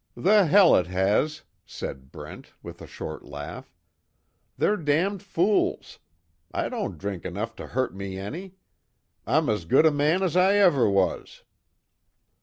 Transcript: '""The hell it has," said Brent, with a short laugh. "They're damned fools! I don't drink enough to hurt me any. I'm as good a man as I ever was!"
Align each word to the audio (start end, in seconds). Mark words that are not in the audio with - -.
'""The 0.17 0.47
hell 0.47 0.75
it 0.75 0.87
has," 0.87 1.43
said 1.63 2.11
Brent, 2.11 2.53
with 2.63 2.81
a 2.81 2.87
short 2.87 3.23
laugh. 3.23 3.71
"They're 4.57 4.75
damned 4.75 5.21
fools! 5.21 5.99
I 6.51 6.69
don't 6.69 6.97
drink 6.97 7.23
enough 7.23 7.55
to 7.57 7.67
hurt 7.67 7.93
me 7.93 8.17
any. 8.17 8.55
I'm 9.27 9.47
as 9.47 9.65
good 9.65 9.85
a 9.85 9.91
man 9.91 10.23
as 10.23 10.35
I 10.35 10.55
ever 10.55 10.89
was!" 10.89 11.43